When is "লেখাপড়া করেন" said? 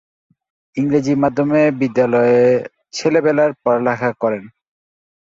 3.77-4.43